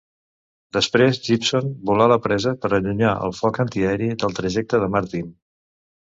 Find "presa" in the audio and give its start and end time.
2.23-2.53